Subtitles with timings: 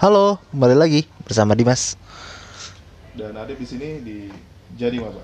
[0.00, 1.92] Halo, kembali lagi bersama Dimas.
[3.12, 4.32] Dan ada di sini di
[4.72, 5.20] jadi apa?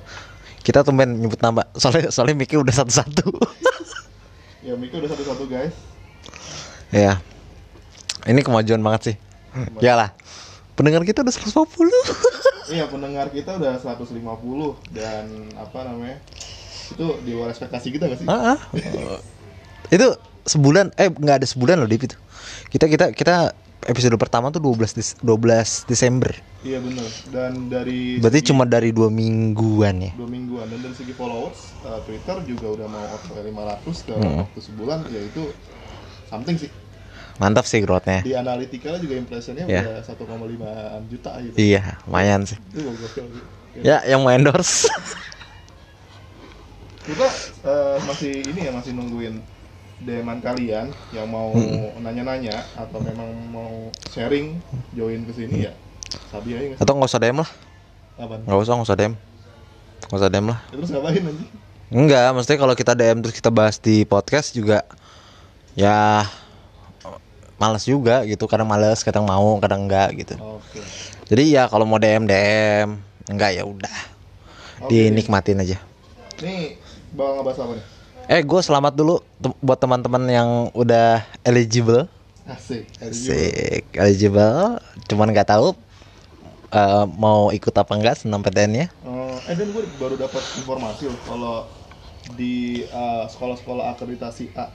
[0.60, 3.24] Kita tumben nyebut nama, soalnya soalnya Miki udah satu-satu.
[4.60, 5.72] Ya Mika udah satu-satu guys.
[6.92, 7.16] ya,
[8.28, 9.16] ini kemajuan banget sih.
[9.80, 10.12] Yalah,
[10.77, 11.64] pendengar kita udah 150
[12.77, 14.12] Iya pendengar kita udah 150
[14.93, 15.24] dan
[15.56, 16.20] apa namanya?
[16.93, 18.29] Itu di luar ekspektasi kita gak sih?
[18.29, 18.58] Ah, ah.
[19.96, 22.16] itu sebulan, eh nggak ada sebulan loh Dip itu.
[22.68, 26.32] Kita kita kita episode pertama tuh 12 Des- 12 Desember.
[26.60, 27.06] Iya bener.
[27.28, 30.10] Dan dari Berarti segi- cuma dari dua mingguan ya.
[30.12, 34.38] dua mingguan dan dari segi followers uh, Twitter juga udah mau ke 500 dalam Hmm.
[34.42, 35.42] waktu sebulan yaitu
[36.27, 36.70] something sih.
[37.37, 38.24] Mantap sih growth-nya.
[38.24, 39.84] Di analitikanya juga impressionnya Ya.
[39.84, 40.73] udah 1,5
[41.06, 41.54] juta gitu.
[41.54, 42.56] Iya, lumayan sih.
[42.73, 43.45] Itu gokil sih.
[43.84, 44.88] Ya, yang mau endorse.
[47.04, 47.29] Kita
[47.62, 49.38] eh, masih ini ya masih nungguin
[50.05, 51.56] deman kalian yang mau
[52.00, 54.60] nanya-nanya atau memang mau sharing
[54.92, 55.73] join ke sini ya.
[56.28, 56.78] Sabi aja sih?
[56.82, 57.50] Atau nggak usah DM lah.
[58.21, 58.40] Apaan?
[58.45, 59.15] Nggak usah, nggak usah DM.
[60.06, 60.59] Nggak usah DM lah.
[60.60, 61.45] Ya, terus ngapain nanti?
[61.87, 64.82] Enggak, maksudnya kalau kita DM terus kita bahas di podcast juga
[65.78, 66.26] ya
[67.56, 68.44] males juga gitu.
[68.44, 70.34] Kadang males, kadang mau, kadang enggak gitu.
[70.37, 70.82] Oke.
[71.26, 73.00] Jadi ya kalau mau DM DM,
[73.32, 73.99] enggak ya udah.
[74.84, 74.93] Oke.
[74.93, 75.81] Dinikmatin aja.
[76.44, 76.76] Nih,
[77.16, 77.87] bakal ngebahas apa nih?
[78.27, 79.22] Eh, gue selamat dulu
[79.62, 82.10] buat teman-teman yang udah eligible.
[82.43, 82.83] Asik.
[82.99, 83.06] Juga.
[83.06, 84.83] Asik, eligible.
[85.06, 85.78] Cuman nggak tahu
[86.75, 88.91] eh, mau ikut apa enggak senam PTN-nya.
[88.91, 91.71] Eh, eh dan gue baru dapat informasi loh kalau
[92.34, 94.66] di eh, sekolah-sekolah akreditasi A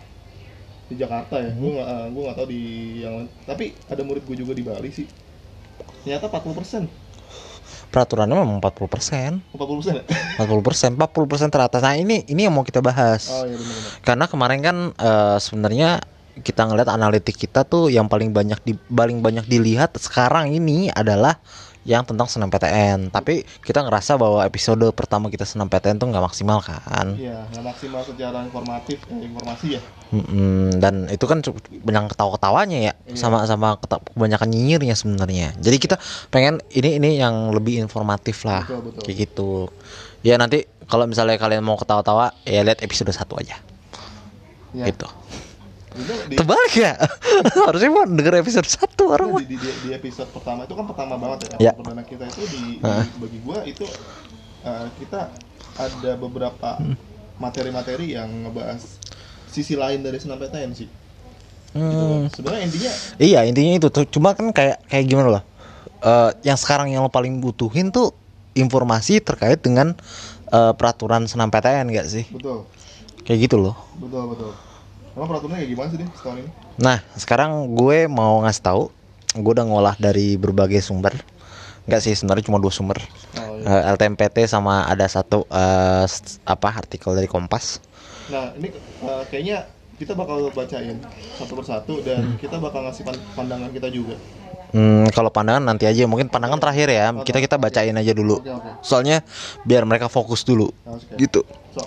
[0.87, 1.51] di Jakarta ya.
[1.51, 2.61] Gue nggak eh, gue nggak tahu di
[3.03, 3.29] yang lain.
[3.43, 5.07] Tapi ada murid gue juga di Bali sih.
[6.07, 6.83] Ternyata 40 persen.
[7.91, 9.51] Peraturannya memang 40%.
[9.51, 10.03] 40 persen ya?
[10.39, 11.81] 40%, 40% teratas.
[11.83, 13.27] Nah, ini ini yang mau kita bahas.
[13.27, 13.99] Oh iya benar-benar.
[14.07, 15.89] Karena kemarin kan eh, sebenarnya
[16.39, 21.35] kita ngeliat analitik kita tuh yang paling banyak di paling banyak dilihat sekarang ini adalah
[21.81, 23.09] yang tentang senam PTN.
[23.09, 27.17] Tapi kita ngerasa bahwa episode pertama kita senam PTN tuh nggak maksimal kan.
[27.17, 29.81] Iya, nggak maksimal secara informatif, eh, informasi ya.
[30.11, 31.39] Mm-mm, dan itu kan
[31.71, 33.15] banyak ketawa-ketawanya ya, Iya.
[33.15, 35.55] sama sama kebanyakan nyinyirnya sebenarnya.
[35.57, 35.95] Jadi kita
[36.29, 39.01] pengen ini ini yang lebih informatif lah, Betul, betul.
[39.07, 39.51] kayak gitu.
[40.21, 43.55] Ya nanti kalau misalnya kalian mau ketawa-tawa, ya lihat episode satu aja.
[44.75, 44.91] Iya.
[44.91, 45.07] Gitu.
[45.91, 46.95] Di, Terbalik ya?
[47.67, 51.51] Harusnya mau denger episode satu orang di, di, di episode pertama itu kan pertama banget
[51.59, 51.71] ya.
[51.71, 51.73] Ya.
[51.75, 53.05] Perdana kita itu di, di- Heeh.
[53.19, 53.83] bagi gua itu
[54.63, 55.27] eh, kita
[55.75, 56.95] ada beberapa Hmm.
[57.41, 58.85] materi-materi yang ngebahas
[59.51, 60.87] sisi lain dari senam PTN sih.
[60.87, 62.31] Gitu Hmm, kan.
[62.31, 64.07] Sebenarnya intinya iya intinya itu tuh.
[64.07, 65.43] Cuma kan kayak kayak gimana loh?
[66.01, 68.15] Eh, yang sekarang yang lo paling butuhin tuh
[68.55, 69.91] informasi terkait dengan
[70.55, 72.25] eh, peraturan senam PTN gak sih?
[72.31, 72.63] betul,
[73.27, 73.75] Kayak gitu loh.
[73.99, 74.70] betul, betul.
[75.11, 76.51] Emang peraturannya kayak gimana sih deh setahun ini?
[76.79, 78.83] Nah, sekarang gue mau ngasih tahu,
[79.35, 81.13] gue udah ngolah dari berbagai sumber.
[81.83, 82.95] Enggak sih, sebenarnya cuma dua sumber.
[83.35, 83.91] Oh, iya.
[83.91, 85.43] Eh, LTMPT sama ada satu
[86.07, 87.83] s- apa artikel dari Kompas.
[88.31, 89.67] Nah ini eh, kayaknya
[89.99, 90.97] kita bakal bacain
[91.35, 94.15] satu persatu dan kita bakal ngasih pan- pandangan kita juga.
[94.71, 97.11] Hmm, kalau pandangan nanti aja, mungkin pandangan terakhir ya.
[97.11, 98.39] Kita kita bacain aja dulu.
[98.79, 99.19] Soalnya
[99.67, 100.71] biar mereka fokus dulu.
[101.19, 101.43] Gitu.
[101.75, 101.83] So,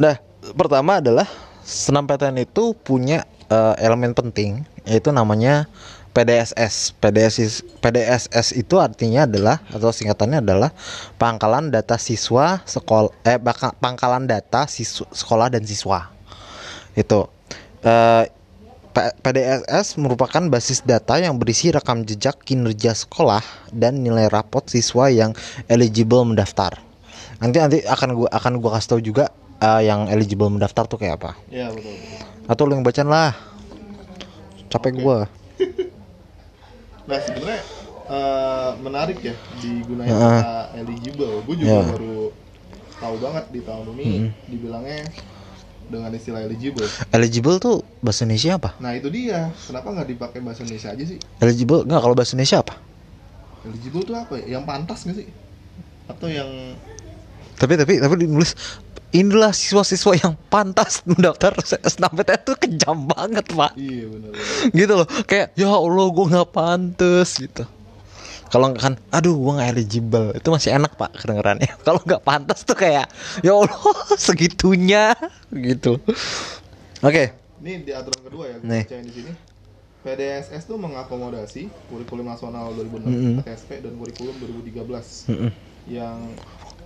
[0.00, 0.16] Nah,
[0.56, 1.28] pertama adalah
[1.60, 5.68] senam PTN itu punya eh, elemen penting yaitu namanya
[6.16, 6.96] PDSS.
[6.96, 10.72] PDSS PDSS itu artinya adalah atau singkatannya adalah
[11.20, 13.36] pangkalan data siswa sekolah eh
[13.76, 16.08] pangkalan data siswa, sekolah dan siswa.
[16.96, 17.28] Itu
[17.84, 18.24] eh,
[18.90, 25.12] P- PDSS merupakan basis data yang berisi rekam jejak kinerja sekolah dan nilai rapot siswa
[25.12, 25.30] yang
[25.70, 26.74] eligible mendaftar.
[27.38, 31.20] Nanti nanti akan gua akan gua kasih tahu juga eh, yang eligible mendaftar tuh kayak
[31.20, 31.30] apa.
[31.48, 31.92] ya betul.
[31.92, 32.18] betul.
[32.50, 33.32] Atau lu yang bacaan lah.
[34.68, 35.02] Capek Oke.
[35.02, 35.18] gua.
[37.08, 37.62] Nah sebenarnya
[38.06, 41.42] eh, menarik ya digunakan kata eligible.
[41.42, 41.82] Gue juga Ya.
[41.90, 42.16] baru
[43.00, 44.06] tahu banget di tahun ini
[44.46, 45.08] dibilangnya
[45.90, 46.86] dengan istilah eligible.
[47.10, 48.70] Eligible tuh bahasa Indonesia apa?
[48.78, 49.50] Nah itu dia.
[49.66, 51.18] Kenapa nggak dipakai bahasa Indonesia aja sih?
[51.42, 52.74] Eligible enggak kalau bahasa Indonesia apa?
[53.66, 54.54] Eligible tuh apa ya?
[54.54, 55.28] Yang pantas nggak sih?
[56.06, 56.46] Atau yang
[57.58, 58.54] Tapi tapi tapi dinulis
[59.10, 63.74] inilah siswa-siswa yang pantas mendaftar SNMPTN tuh kejam banget, Pak.
[63.74, 64.30] iya benar.
[64.70, 67.66] gitu loh kayak ya allah gue nggak pantes gitu
[68.50, 72.66] kalau nggak kan aduh gue nggak eligible itu masih enak pak kedengerannya kalau nggak pantas
[72.66, 73.06] tuh kayak
[73.42, 73.78] ya allah
[74.18, 75.14] segitunya
[75.54, 75.98] gitu
[77.02, 77.24] oke
[77.60, 78.84] Ini di aturan kedua ya, gue Nih.
[78.88, 79.32] di sini.
[80.00, 83.34] PDSS tuh mengakomodasi kurikulum nasional 2006 Mm-mm.
[83.44, 84.32] PTSP dan kurikulum
[84.64, 85.50] 2013 Mm-mm.
[85.84, 86.16] yang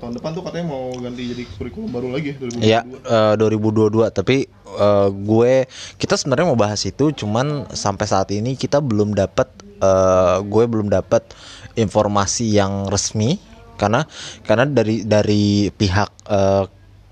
[0.00, 2.64] tahun depan tuh katanya mau ganti jadi kurikulum baru lagi 2022.
[2.67, 5.55] Iya, eh, 2022 tapi eh, gue
[5.96, 9.49] kita sebenarnya mau bahas itu cuman sampai saat ini kita belum dapat
[9.81, 11.23] eh, gue belum dapat
[11.75, 13.38] informasi yang resmi
[13.75, 14.06] karena
[14.46, 16.64] karena dari dari pihak eh,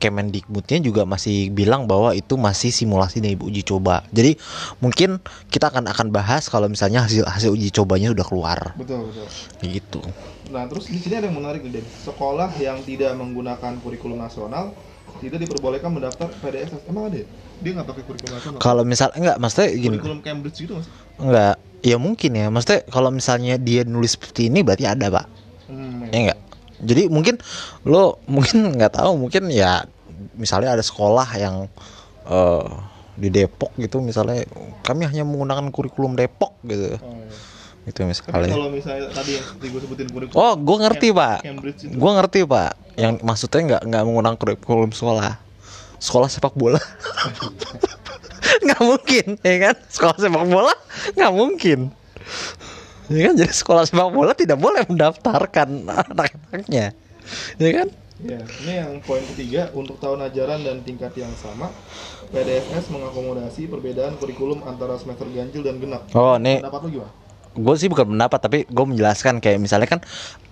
[0.03, 4.03] Kemendikbudnya juga masih bilang bahwa itu masih simulasi dari uji coba.
[4.11, 4.35] Jadi
[4.83, 8.59] mungkin kita akan akan bahas kalau misalnya hasil hasil uji cobanya sudah keluar.
[8.75, 9.27] betul betul
[9.63, 10.03] gitu.
[10.53, 11.87] Nah, terus di sini ada yang menarik nih, Den.
[11.89, 14.77] Sekolah yang tidak menggunakan kurikulum nasional
[15.17, 16.85] tidak diperbolehkan mendaftar PDSS.
[16.93, 17.25] Emang ada?
[17.25, 17.27] ya?
[17.63, 18.59] Dia nggak pakai kurikulum nasional.
[18.61, 19.97] Kalau misal enggak maksudnya gini.
[19.97, 20.93] Kurikulum Cambridge gitu sih?
[21.17, 21.57] Enggak.
[21.83, 22.47] Ya mungkin ya.
[22.53, 25.27] Maksudnya kalau misalnya dia nulis seperti ini berarti ada, Pak.
[25.73, 26.39] Hmm, Ya enggak?
[26.83, 27.35] Jadi mungkin
[27.89, 29.87] lo mungkin nggak tahu mungkin ya
[30.37, 31.71] misalnya ada sekolah yang
[32.29, 32.67] eh
[33.13, 34.43] di Depok gitu misalnya
[34.83, 36.99] kami hanya menggunakan kurikulum Depok gitu.
[36.99, 37.52] Oh, iya.
[37.83, 38.55] Tapi misalnya.
[38.55, 41.39] kalau misalnya tadi yang seperti gue sebutin kurikulum Oh, gue ngerti Cam- pak.
[41.43, 41.85] Itu.
[41.99, 42.71] Gue ngerti pak.
[42.95, 45.35] Yang maksudnya nggak nggak menggunakan kurikulum sekolah.
[45.99, 46.79] Sekolah sepak bola.
[48.65, 49.77] nggak mungkin, ya kan?
[49.91, 50.75] Sekolah sepak bola
[51.19, 51.81] nggak mungkin.
[53.11, 53.35] Ya kan?
[53.35, 56.95] Jadi sekolah sepak bola tidak boleh mendaftarkan anak-anaknya.
[57.59, 57.89] Ya kan?
[58.23, 61.75] Ya, ini yang poin ketiga untuk tahun ajaran dan tingkat yang sama,
[62.31, 66.07] PDSS mengakomodasi perbedaan kurikulum antara semester ganjil dan genap.
[66.15, 67.11] Oh, nih Pendapat lu gimana?
[67.53, 70.01] Gue sih bukan pendapat tapi gue menjelaskan kayak misalnya kan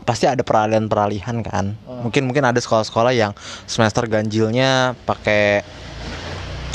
[0.00, 1.76] pasti ada peralihan-peralihan kan.
[1.84, 2.02] Ah.
[2.02, 3.32] mungkin mungkin ada sekolah-sekolah yang
[3.64, 5.64] semester ganjilnya pakai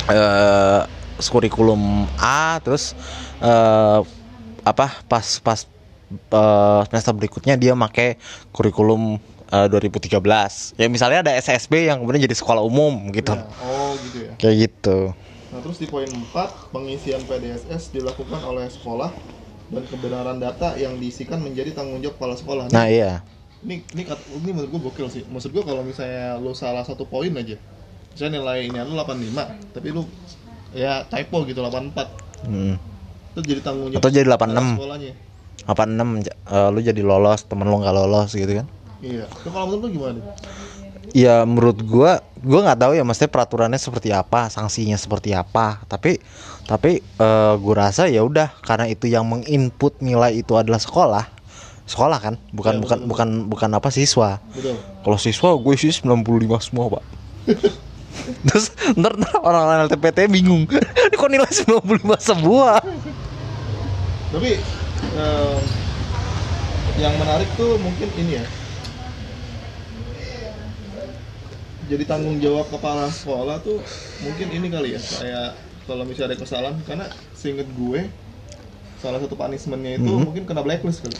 [0.06, 0.82] eh
[1.26, 2.94] kurikulum A terus
[3.40, 4.00] eh
[4.62, 5.60] apa pas pas
[6.12, 8.18] eh, semester berikutnya dia pakai
[8.50, 9.18] kurikulum
[9.48, 10.22] eh, 2013
[10.78, 13.34] ya misalnya ada SSB yang kemudian jadi sekolah umum gitu.
[13.34, 14.32] Ya, Oh, gitu ya.
[14.38, 14.98] kayak gitu.
[15.50, 16.36] Nah, terus di poin 4,
[16.76, 19.08] pengisian PDSS dilakukan oleh sekolah
[19.74, 22.66] dan kebenaran data yang diisikan menjadi tanggung jawab kepala sekolah.
[22.70, 23.12] Nih, nah iya
[23.66, 25.24] ini ini, ini menurut gue gokil sih.
[25.26, 27.58] Maksud gue kalau misalnya lu salah satu poin aja.
[28.14, 30.06] Misalnya nilai ini lu 85, tapi lu
[30.72, 32.46] ya typo gitu 84.
[32.46, 32.78] Hmm.
[33.34, 34.78] Itu jadi tanggung jawab Atau jadi kepala 86.
[34.78, 35.14] sekolahnya.
[35.66, 38.68] 86 eh, lu jadi lolos temen lu nggak lolos gitu kan
[39.02, 39.26] Iya.
[39.28, 40.22] Itu kalau menurut lu gimana?
[41.16, 45.80] Ya menurut gua gua nggak tahu ya maksudnya peraturannya seperti apa sanksinya seperti apa.
[45.88, 46.20] Tapi
[46.68, 51.24] tapi eh, gua rasa ya udah karena itu yang menginput nilai itu adalah sekolah.
[51.88, 54.44] Sekolah kan bukan Ya, bukan betul, bukan bukan apa siswa.
[54.52, 54.76] Betul.
[55.06, 57.04] kalau siswa gue sih 95 semua pak.
[58.50, 60.66] Terus ntar, ntar orang-orang LTPT bingung.
[61.06, 62.82] Ini kok nilai 95 semua?
[64.34, 64.52] Tapi
[65.14, 65.58] eh,
[66.98, 68.46] yang menarik tuh mungkin ini ya.
[71.86, 73.78] Jadi tanggung jawab kepala sekolah tuh
[74.22, 75.02] mungkin ini kali ya.
[75.02, 75.50] Kayak
[75.86, 77.06] kalau misalnya ada kesalahan karena
[77.38, 78.10] seinget gue
[78.98, 80.24] salah satu punishmentnya itu Mhm.
[80.26, 81.18] mungkin kena blacklist kali.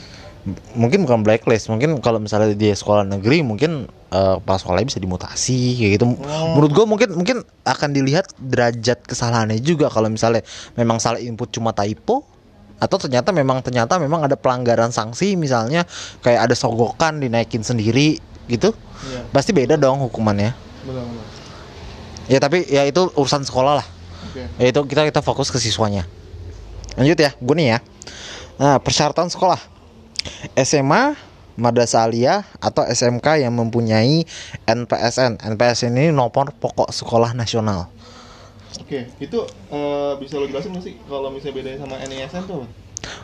[0.78, 5.74] mungkin bukan blacklist mungkin kalau misalnya dia sekolah negeri mungkin eh, pas sekolahnya bisa dimutasi
[5.74, 6.54] kayak gitu Oh.
[6.54, 11.74] menurut gua mungkin mungkin akan dilihat derajat kesalahannya juga kalau misalnya memang salah input cuma
[11.74, 12.30] typo
[12.78, 15.82] atau ternyata memang ternyata memang ada pelanggaran sanksi misalnya
[16.22, 18.74] kayak ada sogokan dinaikin sendiri gitu
[19.06, 20.56] Iya, pasti beda dong hukumannya.
[20.88, 21.28] Benar-benar.
[22.26, 23.88] ya tapi ya itu urusan sekolah lah.
[24.32, 24.50] Oke.
[24.58, 26.10] ya itu kita kita fokus ke siswanya.
[26.98, 27.80] Lanjut ya gue nih ya.
[28.58, 29.60] Nah persyaratan sekolah.
[30.58, 31.14] SMA
[31.56, 34.26] Madrasah Aliyah atau SMK yang mempunyai
[34.66, 37.88] NPSN NPSN ini nomor pokok sekolah nasional.
[38.82, 39.40] Oke, itu
[39.72, 42.66] eh, bisa lo jelasin nggak sih kalau misalnya bedanya sama NISN tuh?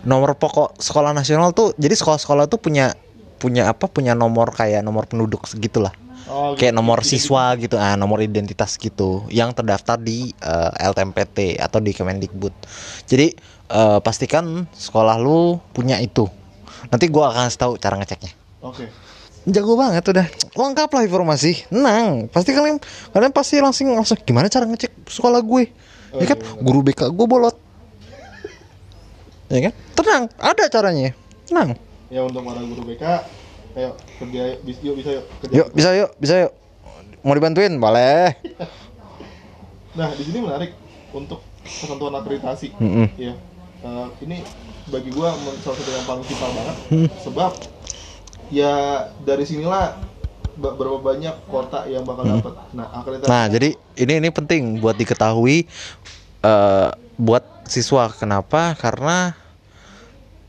[0.06, 2.94] nomor pokok sekolah nasional tuh jadi sekolah-sekolah tuh punya
[3.42, 5.90] punya apa punya nomor kayak nomor penduduk segitulah.
[6.30, 6.78] Oh, kayak gitu.
[6.78, 11.92] nomor Tidak siswa gitu ah nomor identitas gitu yang terdaftar di eh, LTMPT atau di
[11.98, 12.54] Kemendikbud.
[13.10, 13.34] Jadi
[13.74, 16.30] eh, pastikan sekolah lu punya itu.
[16.94, 18.32] Nanti gua akan kasih tahu cara ngeceknya.
[18.62, 18.86] Oke.
[19.42, 20.28] jago banget udah.
[20.54, 21.66] Lengkap lah informasi.
[21.74, 22.30] Tenang.
[22.30, 22.78] Pasti kalian
[23.10, 25.64] kalian pasti langsung langsung gimana cara ngecek sekolah gue?
[26.14, 26.38] Oh, ya kan?
[26.38, 26.62] iya, iya.
[26.62, 27.58] guru BK gue bolot.
[29.50, 29.74] Ya kan?
[29.98, 30.24] Tenang.
[30.38, 31.18] Ada caranya.
[31.50, 31.74] Tenang
[32.12, 33.04] Ya untuk para guru BK,
[33.80, 35.56] ayo kerja bis, yuk bisa yuk kerja.
[35.56, 36.52] yuk bisa yuk bisa yuk
[37.24, 38.36] mau dibantuin boleh
[39.98, 40.76] Nah di sini menarik
[41.16, 42.72] untuk ketentuan akreditasi.
[42.80, 43.08] Mm-mm.
[43.20, 43.36] Ya,
[43.82, 44.38] Eh, ini
[44.94, 45.34] bagi gua
[45.66, 46.76] salah satu yang paling vital banget.
[46.94, 47.08] Hmm.
[47.26, 47.52] Sebab
[48.54, 48.74] ya
[49.26, 49.98] dari sinilah
[50.54, 52.54] berapa banyak kota yang bakal dapat.
[52.78, 53.26] Nah akreditasi.
[53.26, 53.34] Hmm.
[53.34, 55.66] Nah, jadi ini ini penting buat diketahui
[56.46, 58.06] eh buat siswa.
[58.14, 58.78] Kenapa?
[58.78, 59.34] Karena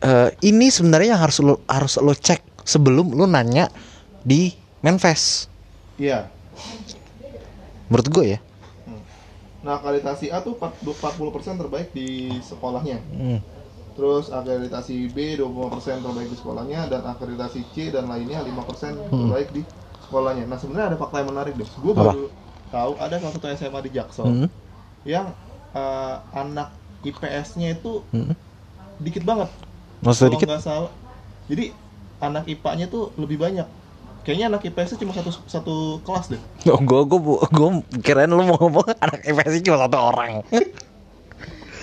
[0.02, 3.71] eh ini sebenarnya harus lo harus lo cek sebelum lo nanya
[4.26, 4.50] di
[4.82, 5.47] Menfest.
[5.94, 6.26] Iya.
[7.87, 8.38] Menurut gue ya.
[9.62, 12.99] Nah akreditasi A tuh 40% terbaik di sekolahnya.
[12.99, 13.38] Hmm.
[13.94, 19.62] Terus akreditasi B 25% terbaik di sekolahnya dan akreditasi C dan lainnya 5% terbaik di
[20.02, 20.44] sekolahnya.
[20.50, 21.68] Nah, sebenarnya ada fakta yang menarik deh.
[21.78, 22.26] Gue baru
[22.73, 24.49] tahu ada salah satu SMA di Jaksel Hmm.
[25.06, 25.30] yang
[25.73, 26.68] eh, anak
[27.00, 28.35] IPS-nya itu Hmm.
[28.99, 29.49] dikit banget.
[30.02, 30.49] Kalau dikit?
[30.59, 30.90] salah.
[31.47, 31.71] Jadi
[32.18, 33.66] anak IPA-nya tuh lebih banyak.
[34.23, 36.42] Kayaknya anak IPS-nya cuma satu satu kelas deh.
[36.71, 37.18] Oh, gue gue
[37.50, 37.68] gue
[38.02, 40.32] kirain lu mau ngomong anak IPS cuma satu orang.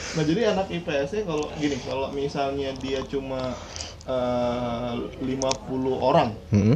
[0.10, 3.54] Nah jadi anak IPS-nya kalau gini, kalau misalnya dia cuma
[4.10, 5.38] eh, 50
[5.96, 6.76] orang, hmm.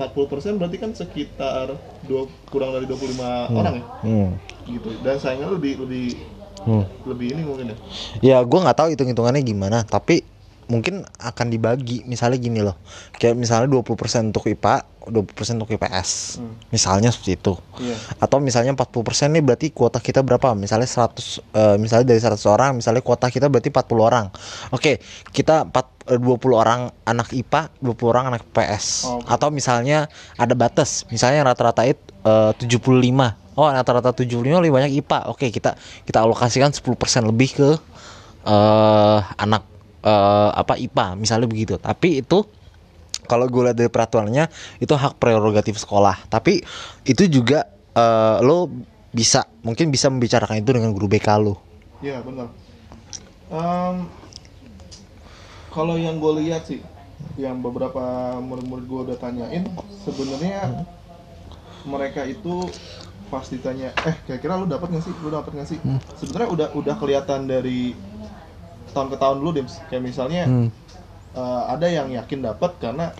[0.00, 1.76] 40% berarti kan sekitar
[2.08, 3.20] dua, kurang dari 25
[3.52, 4.30] orang ya, Hmm.
[4.64, 4.96] gitu.
[5.04, 6.16] Dan saingan lebih lebih
[6.64, 6.88] Hmm.
[7.04, 7.76] lebih ini mungkin ya.
[8.24, 10.24] Ya gue nggak tahu hitung hitungannya gimana, tapi
[10.66, 12.76] mungkin akan dibagi misalnya gini loh,
[13.16, 16.56] kayak misalnya 20% untuk IPA, 20% untuk IPS, Hmm.
[16.72, 17.54] misalnya seperti itu.
[17.76, 17.96] Iya.
[18.16, 20.56] Atau misalnya 40% nih berarti kuota kita berapa?
[20.56, 24.26] Misalnya 100 eh, misalnya dari 100 orang, misalnya kuota kita berarti 40 orang.
[24.72, 28.84] Oke, kita 4 eh, 20 orang anak IPA, 20 orang anak IPS.
[29.08, 29.28] Oh, oke.
[29.28, 30.08] Atau misalnya
[30.40, 33.36] ada batas, misalnya rata-rata itu eh, 75.
[33.54, 35.30] Oh, rata-rata 75 lebih banyak IPA.
[35.30, 37.68] Oke, kita kita alokasikan 10% lebih ke
[38.44, 39.73] eh anak
[40.04, 41.80] eh, apa IPA, misalnya begitu.
[41.80, 42.44] Tapi itu
[43.24, 44.52] kalau gue lihat dari peraturannya
[44.84, 46.60] itu hak prerogatif sekolah tapi
[47.08, 47.64] itu juga
[47.96, 48.68] eh, lo
[49.16, 51.56] bisa mungkin bisa membicarakan itu dengan guru BK lo
[52.04, 52.52] Iya benar.
[53.48, 53.96] Em,
[55.72, 56.84] kalau yang gue lihat sih,
[57.40, 59.64] yang beberapa murid-murid gue udah tanyain,
[60.04, 60.84] sebenarnya
[61.88, 62.68] mereka itu
[63.32, 65.14] pas ditanya, eh kira-kira lu dapat nggak sih?
[65.24, 65.80] Lu dapat nggak sih?
[66.20, 67.96] Sebenarnya udah udah kelihatan dari
[68.94, 69.64] tahun ke tahun dulu deh.
[69.84, 70.68] Kayak misalnya Hmm.
[71.32, 73.10] eh, ada yang yakin dapat karena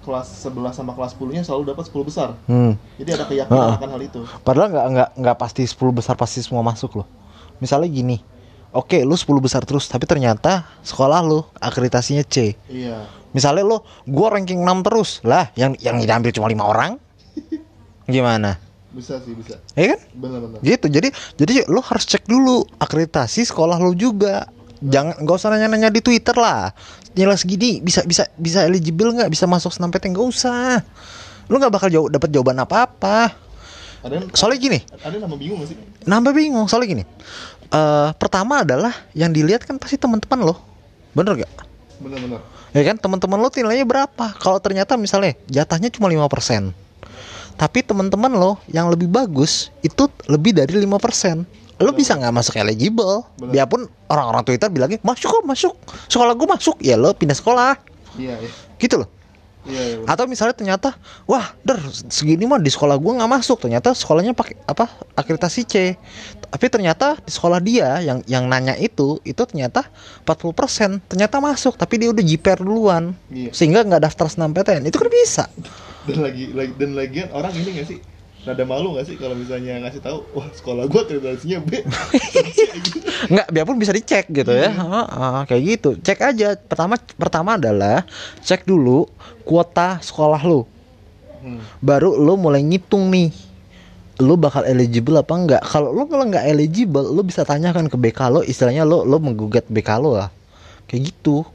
[0.00, 2.28] kelas 11 sama kelas 10-nya selalu dapat 10 besar.
[2.44, 2.80] Hmm.
[2.96, 3.76] Jadi ada keyakinan Ah.
[3.76, 4.20] akan hal itu.
[4.40, 7.06] padahal nggak nggak nggak pasti 10 besar pasti semua masuk loh
[7.58, 8.16] misalnya gini
[8.70, 13.04] oke lu 10 besar terus tapi ternyata sekolah lu akreditasinya C Iya.
[13.30, 16.96] misalnya lo gua ranking 6 terus lah yang yang diambil cuma lima orang
[18.06, 18.56] gimana
[18.88, 19.60] Bisa sih, bisa.
[19.74, 20.58] ya kan Benar-benar.
[20.62, 24.48] gitu jadi jadi lo harus cek dulu akreditasi sekolah lo juga
[24.82, 26.70] jangan nggak usah nanya-nanya di twitter lah.
[27.14, 29.30] Nilai segini bisa bisa bisa eligible nggak?
[29.30, 30.82] Bisa masuk senam-PT nggak usah.
[31.50, 33.34] Lo nggak bakal jauh dapat jawaban apa-apa.
[34.32, 34.78] Soalnya gini.
[35.02, 35.76] ada nama bingung gak sih?
[36.06, 37.04] nambah bingung soalnya gini.
[37.68, 40.54] Eh pertama adalah yang dilihat kan pasti teman-teman lo.
[41.12, 41.52] Bener gak
[41.98, 42.40] Benar-benar.
[42.70, 44.38] ya kan teman-teman lo nilainya berapa?
[44.38, 46.88] Kalau ternyata misalnya jatahnya cuma 5%
[47.58, 51.42] tapi teman-teman lo yang lebih bagus itu lebih dari 5%
[51.78, 53.52] lo bisa nggak masuk eligible Bener.
[53.54, 55.74] biarpun orang-orang Twitter bilangnya masuk kok masuk
[56.06, 57.78] sekolah gue masuk ya lo pindah sekolah
[58.14, 58.50] Iya, iya.
[58.76, 59.08] gitu loh
[59.62, 59.96] Iya, iya.
[60.08, 61.76] atau misalnya ternyata wah der
[62.08, 65.74] segini mah di sekolah gua nggak masuk ternyata sekolahnya pakai apa akreditasi C
[66.40, 69.84] tapi ternyata di sekolah dia yang yang nanya itu itu ternyata
[70.24, 73.52] 40% ternyata masuk tapi dia udah jiper duluan Iya.
[73.52, 75.44] sehingga nggak daftar senam PTN itu kan bisa
[76.08, 77.98] Dan lagi, lagi dan lagian orang ini gak sih?
[78.48, 81.84] Rada malu gak sih kalau misalnya ngasih tahu, wah sekolah gua akreditasinya B.
[83.32, 84.72] nggak biarpun bisa dicek gitu ya.
[84.72, 85.90] Heeh, kayak gitu.
[86.00, 86.56] Cek aja.
[86.56, 88.08] Pertama pertama adalah
[88.40, 89.04] cek dulu
[89.44, 90.64] kuota sekolah lu.
[91.38, 91.62] Hmm.
[91.78, 93.30] baru lo mulai ngitung nih
[94.18, 98.20] lo bakal eligible apa enggak kalau lo kalau nggak eligible lo bisa tanyakan ke BK
[98.34, 100.34] lo istilahnya lo lo menggugat BK lo lah.
[100.90, 101.46] Kayak gitu.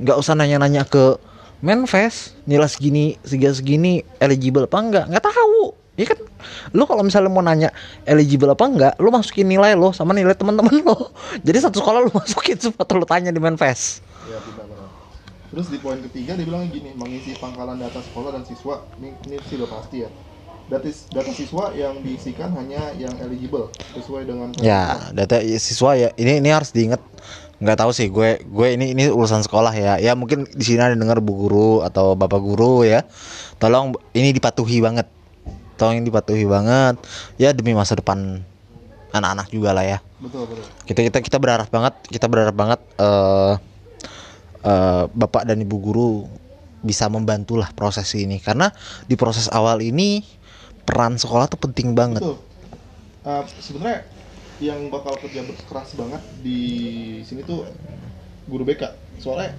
[0.00, 1.20] Nggak usah nanya-nanya ke
[1.62, 6.18] Menfest nilai segini segini segini eligible apa enggak nggak tahu ya kan
[6.72, 7.68] lo kalau misalnya mau nanya
[8.08, 11.12] eligible apa enggak lo masukin nilai lo sama nilai teman-teman lo
[11.46, 14.86] jadi satu sekolah lo masukin sepatu lo tanya di Menfest Ya benar-benar.
[15.50, 19.36] Terus di poin ketiga dia bilang gini, mengisi pangkalan data sekolah dan siswa, ini, ini
[19.42, 20.10] sih udah pasti ya.
[20.70, 26.08] Data, data siswa yang diisikan hanya yang eligible sesuai dengan Ya, data siswa ya.
[26.16, 27.02] Ini ini harus diingat.
[27.60, 29.98] Nggak tahu sih gue gue ini ini urusan sekolah ya.
[30.00, 33.04] Ya mungkin di sini ada dengar bu guru atau bapak guru ya.
[33.60, 35.06] Tolong ini dipatuhi banget.
[35.82, 36.94] Tolong ini dipatuhi banget.
[37.42, 38.38] Ya demi masa depan
[39.10, 39.98] anak-anak juga lah ya.
[40.22, 40.62] betul betul.
[40.86, 43.54] Kita kita kita berharap banget, kita berharap banget eh
[44.62, 46.30] eh, bapak dan ibu guru
[46.86, 48.70] bisa membantulah proses ini karena
[49.10, 50.22] di proses awal ini
[50.86, 52.22] peran sekolah tuh penting banget.
[52.22, 52.38] Betul.
[53.26, 54.06] Uh, Sebenarnya
[54.62, 56.62] yang bakal kerja keras banget di
[57.26, 57.66] sini tuh
[58.46, 58.86] guru BK.
[59.18, 59.54] Soalnya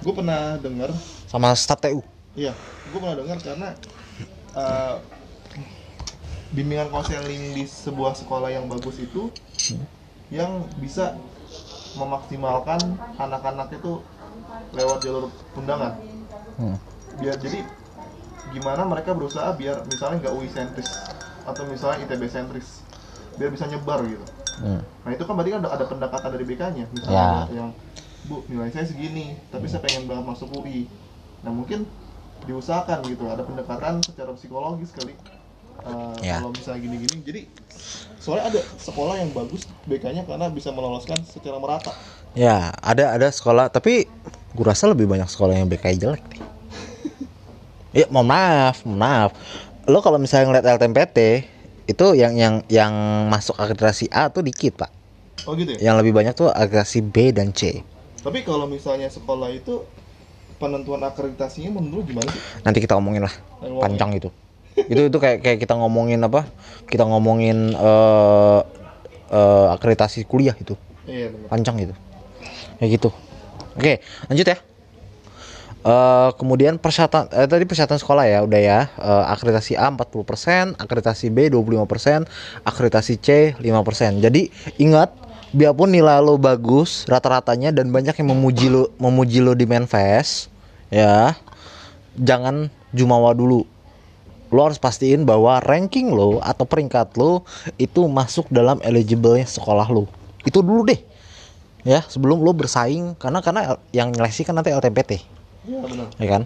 [0.00, 0.88] gue pernah dengar,
[1.28, 2.00] Sama staf TU.
[2.32, 2.52] iya,
[2.92, 3.72] gue pernah dengar karena
[4.52, 5.00] uh,
[6.56, 9.28] bimbingan konseling di sebuah sekolah yang bagus itu
[10.28, 11.14] yang bisa
[11.94, 12.80] memaksimalkan
[13.14, 14.00] anak-anak itu
[14.72, 16.00] lewat jalur undangan.
[16.56, 16.76] Hmm.
[17.16, 17.60] biar jadi
[18.50, 20.88] gimana mereka berusaha biar misalnya nggak UI sentris
[21.44, 22.80] atau misalnya ITB sentris
[23.36, 24.24] biar bisa nyebar gitu
[24.56, 24.80] Hmm.
[25.04, 27.44] nah itu kan berarti kan ada, ada pendekatan dari BK-nya misalnya Ya.
[27.44, 27.70] ada yang
[28.24, 30.88] bu nilai saya segini tapi saya pengen banget masuk UI
[31.44, 31.84] nah mungkin
[32.44, 35.12] diusahakan gitu ada pendekatan secara psikologis kali
[35.82, 36.40] uh, Ya.
[36.40, 37.40] kalau misalnya gini-gini jadi
[38.16, 41.92] soalnya ada sekolah yang bagus BK-nya karena bisa meloloskan secara merata
[42.32, 44.04] Ya, ada ada sekolah tapi
[44.52, 46.44] gua rasa lebih banyak sekolah yang BKI jelek nih.
[47.94, 49.30] Ya, mohon maaf, mohon maaf.
[49.86, 51.48] Lo kalau misalnya ngeliat LTMPT
[51.86, 52.92] itu yang yang yang
[53.32, 54.92] masuk akreditasi A tuh dikit, Pak.
[55.48, 57.80] oh gitu ya Yang lebih banyak tuh akreditasi B dan C.
[58.20, 59.86] tapi kalau misalnya sekolah itu
[60.58, 63.34] penentuan akreditasinya menurut gimana sih Nanti kita ngomongin lah.
[63.80, 64.28] Panjang itu.
[64.76, 66.44] Itu itu kayak kayak kita ngomongin apa?
[66.84, 68.60] Kita ngomongin eh
[69.32, 70.76] eh, akreditasi kuliah itu.
[71.08, 71.94] iya Panjang itu.
[72.76, 73.08] Kayak gitu.
[73.76, 74.58] Oke, lanjut ya.
[75.86, 81.30] Eh kemudian persyaratan eh, tadi persyaratan sekolah ya udah ya Eh, akreditasi A 40%, akreditasi
[81.30, 82.26] B 25%,
[82.66, 84.18] akreditasi C 5%.
[84.18, 84.50] Jadi
[84.82, 85.14] ingat
[85.54, 90.50] biarpun nilai lo bagus rata-ratanya dan banyak yang memuji lo memuji lo di Manfest
[90.90, 91.38] ya.
[92.18, 93.75] Jangan jumawa dulu.
[94.56, 97.44] Lo harus pastiin bahwa ranking lo atau peringkat lo
[97.76, 100.08] itu masuk dalam eligible sekolah lo.
[100.48, 101.00] Itu dulu deh.
[101.84, 103.20] Ya, sebelum lo bersaing.
[103.20, 105.36] Karena karena yang nyeleksi kan nanti LTPT
[105.66, 106.06] iya benar.
[106.16, 106.42] Ya kan?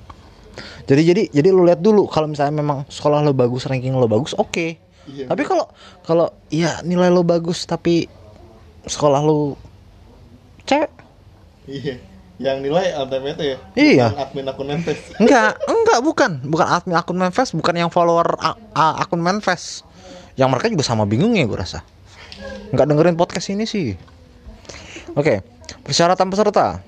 [0.89, 4.35] Jadi jadi jadi lu lihat dulu kalau misalnya memang sekolah lo bagus ranking lo bagus
[4.35, 4.77] oke.
[5.07, 5.71] Iya, tapi kalau
[6.05, 8.11] kalau ya nilai lo bagus tapi
[8.85, 9.55] sekolah lo
[10.67, 10.91] cewek?
[11.71, 12.10] Iya
[12.41, 13.59] yang nilai LTMT ya?
[13.77, 14.07] Iya.
[14.17, 16.31] Bukan admin akun Manfest enggak enggak bukan.
[16.49, 19.85] Bukan admin akun Manfest bukan yang follower a- a- akun Manfest
[20.41, 21.85] yang mereka juga sama bingung ya gue rasa.
[22.73, 23.93] Nggak dengerin podcast ini sih.
[25.13, 25.45] Oke
[25.85, 26.81] persyaratan peserta.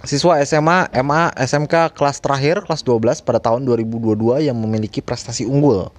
[0.00, 5.92] Siswa SMA, MA, SMK kelas terakhir kelas 12 pada tahun 2022 yang memiliki prestasi unggul.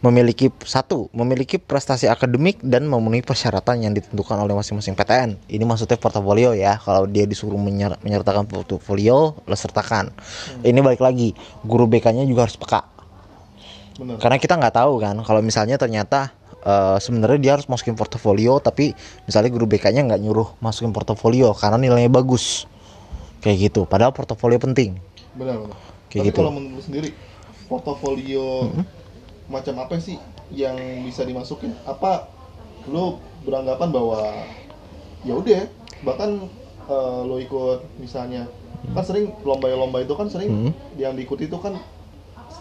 [0.00, 5.36] Memiliki satu, memiliki prestasi akademik dan memenuhi persyaratan yang ditentukan oleh masing-masing PTN.
[5.44, 6.80] Ini maksudnya portofolio ya.
[6.80, 10.08] Kalau dia disuruh menyer- menyertakan portofolio, lo sertakan.
[10.64, 12.80] Ini balik lagi, guru BK-nya juga harus peka.
[14.00, 16.32] benar Karena kita nggak tahu kan, kalau misalnya ternyata
[16.64, 18.96] eh, sebenarnya dia harus masukin portofolio, tapi
[19.28, 22.64] misalnya guru BK-nya nggak nyuruh masukin portofolio karena nilainya bagus,
[23.44, 23.84] kayak gitu.
[23.84, 24.96] Padahal portofolio penting.
[25.36, 25.76] benar benar
[26.08, 26.40] Kayak tapi gitu.
[26.40, 27.08] kalau menurut sendiri
[27.68, 28.72] portofolio
[29.50, 30.16] macam apa sih
[30.54, 32.30] yang bisa dimasukin apa
[32.86, 34.20] lu beranggapan bahwa
[35.26, 35.62] ya udah
[36.06, 36.30] bahkan
[36.88, 38.46] eh, lo ikut misalnya
[38.96, 40.72] kan sering lomba-lomba itu kan sering Hmm.
[40.96, 41.76] yang diikuti itu kan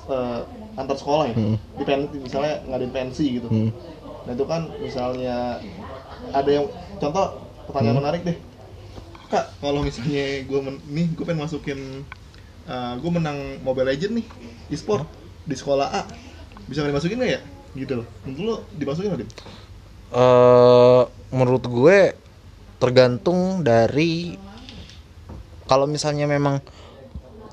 [0.10, 0.40] eh,
[0.76, 1.58] antar sekolah ya Hmm.
[1.80, 3.72] di pen, misalnya ngadain pensi gitu Hmm.
[4.28, 5.64] nah itu kan misalnya
[6.30, 6.66] ada yang
[7.00, 7.26] contoh
[7.66, 8.02] pertanyaan Hmm.
[8.04, 8.38] menarik deh
[9.30, 11.80] kak kalau misalnya gue men, nih gue pengen masukin
[13.02, 14.26] gue menang Mobile Legend nih
[14.70, 15.06] e-sport
[15.46, 16.02] di sekolah A
[16.70, 17.42] bisa nggak dimasukin nggak ya?
[17.74, 18.08] Gitu loh.
[18.24, 19.30] Menurut lo dimasukin nggak
[20.10, 21.98] eh menurut gue
[22.82, 24.34] tergantung dari
[25.70, 26.58] kalau misalnya memang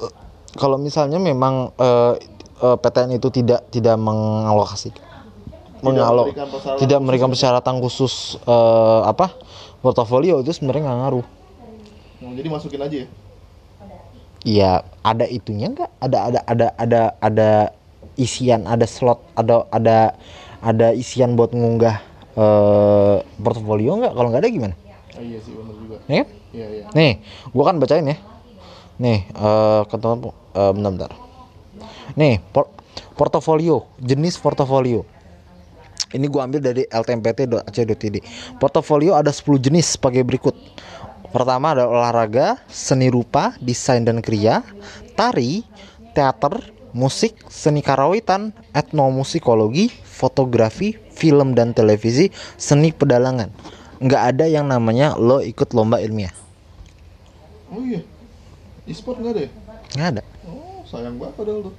[0.01, 0.13] eh,
[0.57, 2.15] kalau misalnya memang eh,
[2.65, 4.89] eh, PTN itu tidak tidak mengalokasi
[5.85, 6.33] mengalok
[6.81, 9.37] tidak memberikan persyaratan khusus eh, apa
[9.85, 11.27] portofolio itu sebenarnya nggak ngaruh.
[12.25, 13.09] Nah, jadi masukin aja ya?
[14.47, 14.73] Iya
[15.05, 15.91] ada itunya nggak?
[16.01, 17.51] Ada ada ada ada ada
[18.17, 20.17] isian ada slot ada ada
[20.61, 21.97] ada isian buat ngunggah
[22.37, 24.75] eh portofolio nggak kalau nggak ada gimana
[25.17, 26.29] ah, iya sih benar juga ya kan?
[26.53, 27.13] iya iya Nih,
[27.53, 28.17] gua kan bacain ya.
[28.97, 31.13] Nih, eh ketemu eh bentar, bentar.
[32.17, 32.73] Nih, por-
[33.13, 35.05] portofolio, jenis portofolio.
[36.13, 38.17] Ini gua ambil dari ltmpt.ac.id.
[38.57, 40.57] Portofolio ada 10 jenis sebagai berikut.
[41.29, 44.65] Pertama ada olahraga, seni rupa, desain dan kriya,
[45.19, 45.61] tari,
[46.17, 46.57] teater,
[46.93, 53.51] musik, seni karawitan, etnomusikologi, fotografi, film dan televisi, seni pedalangan.
[53.99, 56.33] Nggak ada yang namanya lo ikut lomba ilmiah.
[57.67, 57.99] oh iya
[58.87, 59.51] e-sport nggak ada ya
[59.99, 60.23] Nggak ada.
[60.47, 61.75] oh sayang banget padahal tuh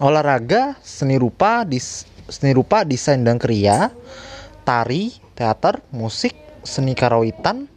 [0.00, 3.92] Olahraga, seni rupa, dis, seni rupa, desain dan kriya,
[4.64, 6.32] tari, teater, musik,
[6.64, 7.68] seni karawitan,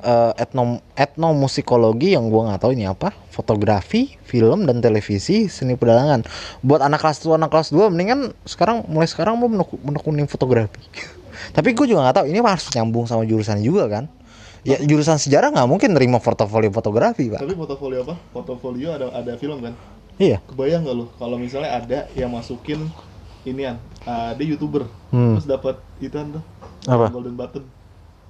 [0.00, 6.24] eh, etno etnomusikologi yang gua nggak tahu ini apa, fotografi, film dan televisi, seni pedalangan.
[6.60, 9.48] Buat anak kelas 1, anak kelas 2 mendingan sekarang mulai sekarang lu
[9.80, 10.80] menekuni, fotografi.
[11.56, 14.04] Tapi gue juga nggak tahu ini harus nyambung sama jurusan juga kan.
[14.60, 17.40] Ya jurusan sejarah nggak mungkin nerima portofolio fotografi, Pak.
[17.40, 19.72] tapi portofolio apa portofolio ada ada film kan
[20.20, 20.36] Iya.
[20.52, 22.84] kebayang gak lo kalau misalnya ada yang masukin
[23.48, 25.32] inian uh, dia youtuber Hmm.
[25.40, 26.44] terus dapat itu tuh
[26.84, 27.08] Apa?
[27.08, 27.64] golden button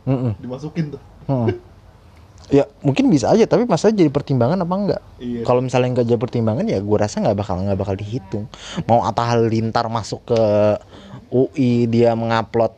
[0.06, 0.38] Mm-mm.
[0.38, 1.48] dimasukin tuh Hmm.
[2.50, 5.02] Ya mungkin bisa aja tapi masa jadi pertimbangan apa enggak?
[5.22, 5.46] Iya.
[5.46, 8.44] Kalau misalnya nggak jadi pertimbangan ya gue rasa nggak bakal nggak bakal dihitung.
[8.90, 10.42] Mau Atta Halilintar masuk ke
[11.30, 12.74] UI dia mengupload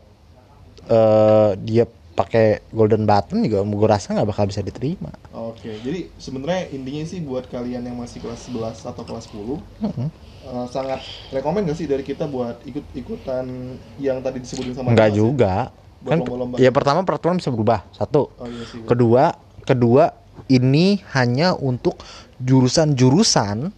[0.92, 6.68] eh dia pakai golden button juga gue rasa nggak bakal bisa diterima Oke, jadi sebenarnya
[6.76, 10.08] intinya sih buat kalian yang masih kelas 11 atau kelas 10 Mm-mm.
[10.44, 11.00] eh, sangat
[11.32, 13.48] rekomend gak sih dari kita buat ikut-ikutan
[13.96, 15.56] yang tadi disebutin sama nggak Mas ya?
[16.04, 16.56] Kan lomba-lomba.
[16.56, 18.82] ya pertama peraturan bisa berubah satu Oh iya sih.
[18.82, 20.10] kedua kedua
[20.46, 21.98] ini hanya untuk
[22.38, 23.70] jurusan-jurusan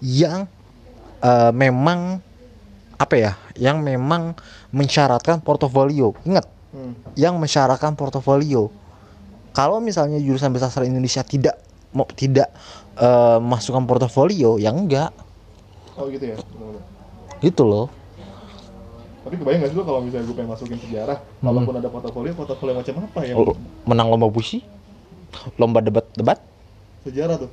[0.00, 0.46] yang
[1.18, 2.22] eh, memang
[2.94, 4.34] apa ya yang memang
[4.70, 6.92] mensyaratkan portofolio ingat Hmm.
[7.16, 8.68] yang mensyaratkan portofolio
[9.52, 11.56] kalau misalnya jurusan bahasa sastra Indonesia tidak
[11.90, 12.52] mau tidak
[12.94, 15.08] eh, masukkan portofolio ya enggak
[15.96, 16.36] Oh gitu ya.
[17.40, 17.88] gitu loh
[19.28, 21.52] Tapi kebayang gak sih lo kalau misalnya gue pengen masukin sejarah, Hmm.
[21.52, 24.64] walaupun ada portofolio, portofolio macam apa yang L- menang lomba puisi
[25.60, 26.40] lomba debat-debat
[27.04, 27.52] sejarah tuh?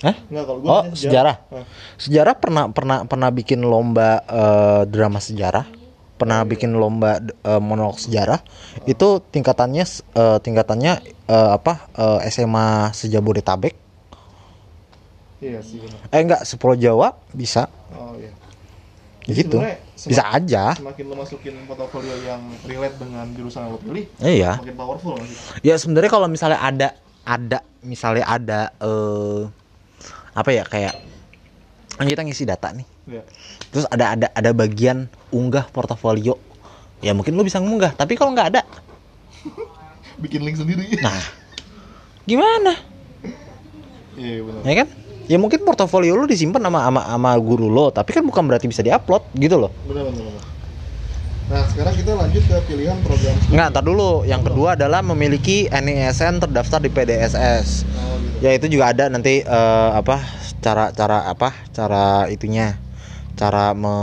[0.00, 0.16] Hah?
[0.32, 1.36] Enggak kalau gue Oh, sejarah.
[1.52, 1.64] Hah.
[2.00, 5.68] Sejarah pernah pernah pernah bikin lomba eh, drama sejarah,
[6.16, 8.40] pernah bikin lomba eh, monolog sejarah.
[8.88, 9.84] Itu tingkatannya
[10.16, 13.76] eh, tingkatannya eh, apa eh, SMA sejabodetabek.
[15.44, 16.00] Iya sih benar.
[16.08, 17.68] Eh enggak, Sepuluh Jawa bisa.
[17.92, 18.32] Oh iya.
[19.24, 19.52] Gitu.
[19.52, 20.64] sebenarnya Bisa aja.
[20.72, 24.56] Semakin lo masukin portofolio yang relate dengan jurusan yang lo pilih, Iya.
[24.56, 25.38] makin powerful gak sih?
[25.60, 26.88] Ya sebenarnya kalau misalnya ada
[27.20, 29.42] ada misalnya ada eh
[30.32, 30.94] apa ya kayak
[31.94, 32.86] kan kita ngisi data nih.
[33.06, 33.22] Iya.
[33.68, 36.40] Terus ada ada ada bagian unggah portofolio.
[37.00, 38.62] Ya mungkin lu bisa ngunggah, tapi kalau nggak ada,
[40.22, 40.84] Bikin link sendiri.
[41.00, 41.16] nah
[42.24, 42.76] gimana?
[44.16, 44.62] Iya benar.
[44.64, 44.88] Ya kan?
[45.30, 48.82] Ya mungkin portofolio lu disimpan sama sama sama guru lo, tapi kan bukan berarti bisa
[48.82, 49.70] diupload gitu loh.
[49.86, 50.42] Benar benar.
[51.50, 53.54] Nah sekarang kita lanjut ke pilihan program studi.
[53.54, 54.26] Nggak, ntar dulu.
[54.26, 57.86] Yang kedua adalah memiliki NISN terdaftar di PDSS.
[57.86, 58.36] Oh gitu.
[58.42, 60.18] Ya itu juga ada nanti eh, apa
[60.58, 62.74] cara cara apa cara itunya
[63.38, 63.94] cara me,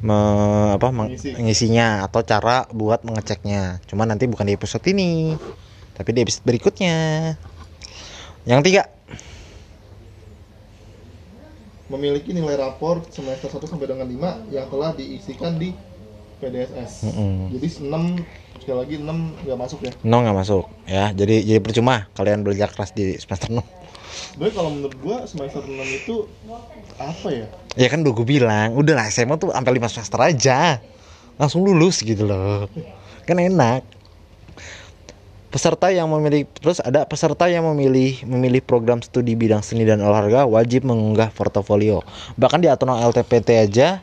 [0.00, 1.36] me- apa meng- Mengisi.
[1.36, 3.84] mengisinya atau cara buat mengeceknya.
[3.84, 5.36] Cuma nanti bukan di episode ini,
[5.92, 6.96] tapi di episode berikutnya.
[8.44, 8.82] Yang tiga,
[11.92, 15.76] Memiliki nilai rapor semester 1 sampai dengan 5 yang telah diisikan di
[16.40, 17.12] PDSS.
[17.12, 17.52] Mm-mm.
[17.56, 19.92] Jadi 6 sekali lagi 6 nggak masuk ya.
[20.00, 21.12] no nggak masuk ya.
[21.12, 23.60] Jadi jadi percuma kalian belajar keras di semester 6
[24.34, 26.26] Sebenarnya kalau menurut gua semester 6 itu
[26.98, 27.46] apa ya?
[27.74, 30.78] Ya kan udah gue bilang, udah lah SMA tuh sampai 5 semester aja.
[31.34, 32.70] Langsung lulus gitu loh.
[33.26, 33.82] Kan enak.
[35.54, 40.50] Peserta yang memilih terus ada peserta yang memilih memilih program studi bidang seni dan olahraga
[40.50, 42.02] wajib mengunggah portofolio.
[42.34, 44.02] Bahkan di aturan LTPT aja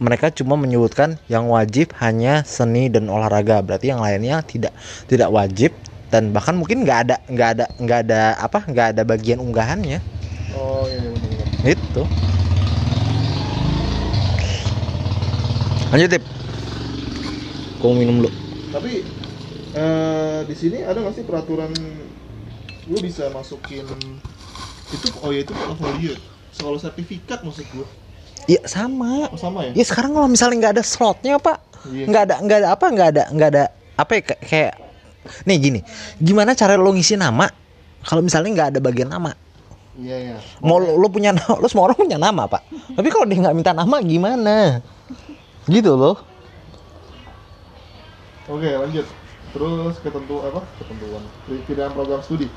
[0.00, 3.60] mereka cuma menyebutkan yang wajib hanya seni dan olahraga.
[3.60, 4.72] Berarti yang lainnya tidak
[5.12, 5.76] tidak wajib
[6.08, 10.00] dan bahkan mungkin nggak ada nggak ada nggak ada apa nggak ada bagian unggahannya.
[10.56, 11.12] Oh iya
[11.68, 11.76] iya.
[11.76, 12.08] Itu.
[15.92, 16.24] Lanjut, Tip.
[17.76, 18.32] Kau minum dulu.
[18.72, 19.04] Tapi
[19.72, 21.72] eh di sini ada nggak sih peraturan
[22.84, 23.86] lu bisa masukin
[24.92, 26.12] itu oh ya itu portfolio.
[26.52, 27.88] Soal sertifikat maksud gua.
[28.44, 29.32] Iya sama.
[29.32, 29.72] Oh sama ya?
[29.72, 32.04] Ya sekarang kalau misalnya nggak ada slotnya pak, Iya.
[32.10, 33.64] nggak ada nggak ada apa nggak ada nggak ada
[33.96, 34.76] apa ya kayak-
[35.46, 35.80] nih gini,
[36.18, 37.46] gimana cara lo ngisi nama
[38.02, 39.32] kalau misalnya nggak ada bagian nama?
[39.96, 40.36] Iya iya.
[40.60, 42.66] Mau lo, lo punya nama, lo semua orang punya nama pak.
[42.92, 44.82] Tapi kalau dia nggak minta nama gimana?
[45.64, 46.18] Gitu loh.
[48.50, 49.06] Oke lanjut.
[49.52, 50.60] Terus ketentu apa?
[50.80, 51.22] Ketentuan.
[51.68, 52.48] Pilihan program studi.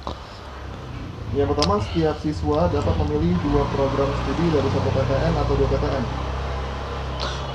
[1.35, 6.03] Yang pertama, setiap siswa dapat memilih dua program studi dari satu PTN atau dua PTN.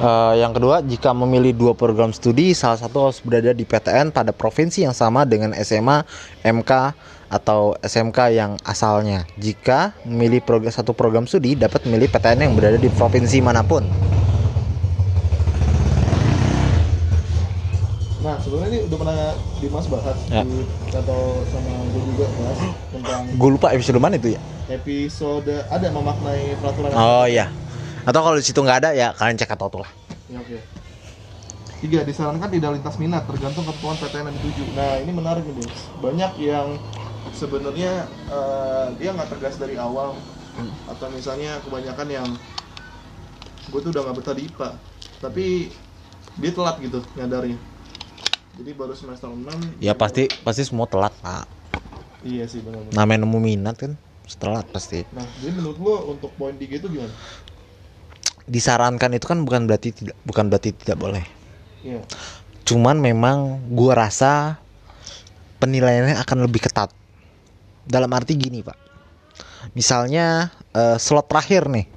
[0.00, 4.32] Eh, yang kedua, jika memilih dua program studi, salah satu harus berada di PTN pada
[4.32, 6.04] provinsi yang sama dengan SMA,
[6.40, 6.72] MK,
[7.28, 9.28] atau SMK yang asalnya.
[9.36, 13.84] Jika memilih program satu program studi, dapat memilih PTN yang berada di provinsi mana pun.
[18.20, 19.18] Nah, sebenarnya ini udah pernah
[19.56, 20.44] Dimas bahas Ya.
[20.44, 20.60] di,
[20.92, 22.58] atau sama gue juga bahas
[22.92, 24.40] tentang Gue lupa episode mana itu ya.
[24.70, 26.92] episode ada memaknai peraturan.
[26.94, 27.48] Oh iya.
[28.04, 29.90] Atau kalau di situ nggak ada ya kalian cek atau tuh lah.
[30.28, 30.56] Ya, oke.
[31.80, 34.62] Tiga, disarankan tidak lintas minat, tergantung ketentuan PTN yang dituju.
[34.76, 35.68] Nah, ini menarik nih.
[36.04, 36.68] Banyak yang
[37.32, 40.12] sebenarnya eh, dia nggak tegas dari awal,
[40.86, 42.28] atau misalnya kebanyakan yang
[43.72, 44.68] gue tuh udah nggak betah di IPA,
[45.24, 45.44] tapi
[46.36, 47.69] dia telat gitu nyadarnya.
[48.60, 51.48] Jadi baru semester 6 Ya pasti pasti semua telat pak.
[52.20, 52.92] Iya sih benar-benar.
[52.92, 53.96] Namanya nemu minat kan
[54.36, 55.02] telat pasti.
[55.16, 57.10] Nah, jadi menurut lo untuk poin 3 itu gimana?
[58.44, 61.24] Disarankan itu kan bukan berarti tidak bukan berarti tidak boleh.
[61.80, 62.04] Iya.
[62.68, 64.60] Cuman memang gua rasa
[65.56, 66.92] penilaiannya akan lebih ketat.
[67.88, 68.76] Dalam arti gini, Pak.
[69.72, 71.88] Misalnya eh, slot terakhir nih.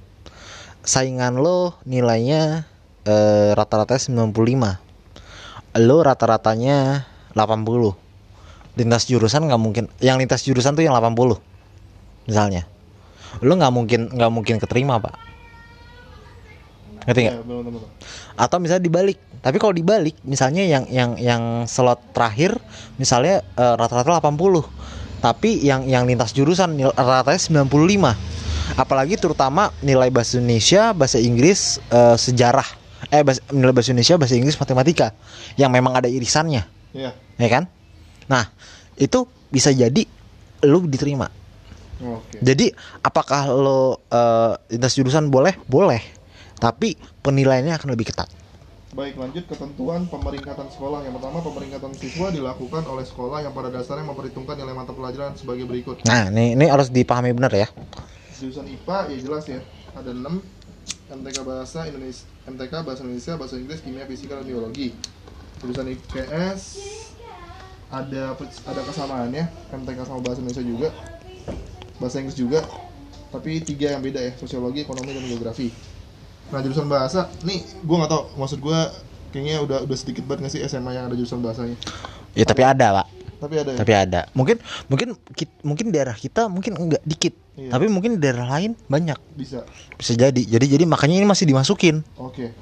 [0.80, 2.64] Saingan lo nilainya
[3.04, 4.83] eh, rata-rata 95.
[5.80, 11.38] Lo rata-ratanya 80 lintas jurusan nggak mungkin yang lintas jurusan tuh yang 80
[12.30, 12.66] misalnya.
[13.42, 15.14] Lo nggak mungkin nggak mungkin keterima pak.
[17.10, 17.36] Ngerti nggak?
[17.36, 17.86] Ya, benar.
[18.34, 19.18] atau misalnya dibalik.
[19.44, 22.56] Tapi kalau dibalik misalnya yang yang yang slot terakhir
[22.96, 24.40] misalnya eh, rata-rata 80
[25.24, 27.72] tapi yang yang lintas jurusan rata-ratanya 95
[28.76, 34.36] apalagi terutama nilai bahasa Indonesia bahasa Inggris eh, sejarah eh bahasa, nilai bahasa Indonesia bahasa
[34.38, 35.08] Inggris matematika
[35.58, 36.64] yang memang ada irisannya
[36.94, 37.12] Iya.
[37.42, 37.66] ya kan
[38.30, 38.54] nah
[38.96, 40.06] itu bisa jadi
[40.64, 41.28] lu diterima
[42.00, 42.38] Oke.
[42.40, 42.70] jadi
[43.02, 46.00] apakah lo eh, lintas jurusan boleh boleh
[46.62, 48.30] tapi penilaiannya akan lebih ketat
[48.94, 51.02] Baik, lanjut ketentuan pemeringkatan sekolah.
[51.02, 55.66] Yang pertama, pemeringkatan siswa dilakukan oleh sekolah yang pada dasarnya memperhitungkan nilai mata pelajaran sebagai
[55.66, 56.06] berikut.
[56.06, 57.66] Nah, ini ini harus dipahami benar ya.
[58.38, 59.66] Jurusan IPA ya jelas ya,
[59.98, 60.38] ada 6
[61.10, 64.92] MTK Bahasa Indonesia, MTK Bahasa Indonesia, Bahasa Inggris, Kimia, Fisika, dan Biologi.
[65.64, 66.62] Jurusan IPS
[67.88, 68.36] ada
[68.68, 70.90] ada kesamaannya, MTK sama Bahasa Indonesia juga,
[72.02, 72.60] Bahasa Inggris juga,
[73.32, 75.72] tapi tiga yang beda ya, Sosiologi, Ekonomi, dan Geografi.
[76.52, 78.80] Nah jurusan bahasa, nih gue nggak tau, maksud gue
[79.32, 81.80] kayaknya udah udah sedikit banget nggak sih SMA yang ada jurusan bahasanya?
[82.36, 83.23] Ya tapi ada, Pak.
[83.44, 83.78] Tapi ada ya.
[83.84, 84.22] Tapi ada.
[84.32, 85.08] Mungkin mungkin
[85.62, 87.36] mungkin daerah kita mungkin enggak dikit.
[87.60, 87.76] Iya.
[87.76, 89.20] Tapi mungkin daerah lain banyak.
[89.36, 89.68] Bisa.
[90.00, 90.40] Bisa jadi.
[90.40, 92.00] Jadi jadi makanya ini masih dimasukin.
[92.16, 92.56] Oke.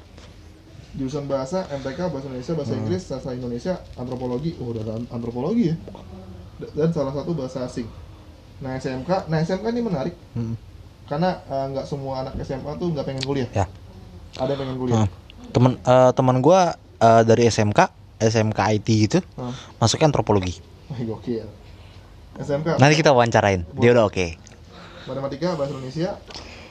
[0.92, 4.58] Jurusan bahasa MTK bahasa Indonesia, bahasa Inggris, sastra Indonesia, antropologi.
[4.60, 5.76] Oh, udah antropologi ya.
[6.74, 7.88] Dan salah satu bahasa asing.
[8.62, 10.54] Nah, SMK, nah SMK ini menarik Hmm.
[11.10, 13.50] karena eh, nggak semua anak SMA tuh nggak pengen kuliah.
[13.52, 13.66] Ya.
[14.38, 14.98] Ada yang pengen kuliah.
[15.02, 15.10] Hmm.
[15.50, 17.80] Temen eh, teman gua eh, dari SMK,
[18.20, 19.56] SMK IT gitu, Hmm.
[19.80, 20.60] masuknya antropologi.
[21.10, 21.48] Gokil.
[22.32, 23.68] SMK, Nanti kita wawancarain.
[23.76, 24.40] Dia udah oke.
[25.04, 26.16] matematika, bahasa Indonesia,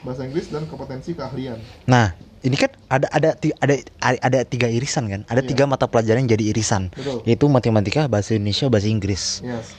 [0.01, 1.61] bahasa Inggris dan kompetensi keahlian.
[1.85, 5.21] Nah, ini kan ada ada ada ada tiga irisan kan?
[5.29, 5.49] Ada Iya.
[5.53, 6.89] tiga mata pelajaran yang jadi irisan.
[6.89, 7.21] Betul.
[7.29, 9.45] Yaitu matematika, bahasa Indonesia, bahasa Inggris.
[9.45, 9.77] Yes.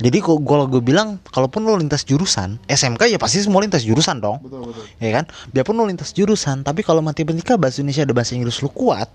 [0.00, 4.16] Jadi kok kalau gue bilang kalaupun lo lintas jurusan, SMK ya pasti semua lintas jurusan
[4.18, 4.40] dong.
[4.40, 4.84] Betul, betul.
[4.96, 5.28] Ya kan?
[5.52, 9.12] Biarpun lo lintas jurusan, tapi kalau matematika, bahasa Indonesia dan bahasa Inggris lo kuat,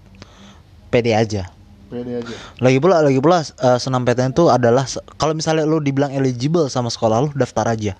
[0.93, 1.49] pede aja.
[1.95, 2.35] Pede aja.
[2.59, 4.83] Lagi pula lagi pula eh, senam PTN itu adalah
[5.15, 7.95] kalau misalnya lo dibilang eligible sama sekolah lo, daftar aja.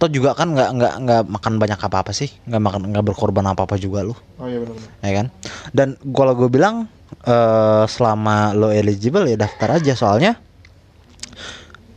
[0.00, 3.44] Toh juga kan nggak nggak nggak makan banyak apa apa sih, nggak makan nggak berkorban
[3.46, 4.90] apa apa juga lo, Oh iya benar-benar.
[5.04, 5.26] ya kan?
[5.70, 6.88] Dan kalau gue bilang
[7.22, 10.40] eh, selama lo eligible ya daftar aja soalnya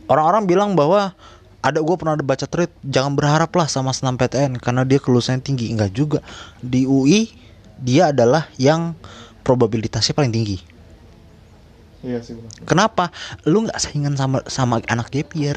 [0.06, 1.18] orang-orang bilang bahwa
[1.66, 5.42] ada gue pernah ada baca tweet jangan berharap lah sama senam PTN karena dia kelulusannya
[5.42, 6.22] tinggi enggak juga
[6.62, 7.34] di UI
[7.82, 8.94] dia adalah yang
[9.42, 10.62] probabilitasnya paling tinggi
[12.00, 12.52] Iya sih benar.
[12.64, 13.04] kenapa
[13.44, 15.56] lu nggak saingan sama sama anak gap year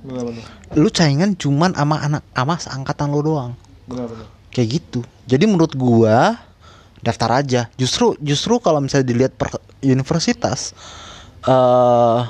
[0.00, 0.44] Benar-benar.
[0.74, 3.52] lu saingan cuman sama anak sama seangkatan lo doang
[3.84, 4.26] Benar-benar.
[4.48, 6.40] kayak gitu jadi menurut gua
[6.98, 10.72] daftar aja justru justru kalau misalnya dilihat per universitas
[11.44, 12.20] eh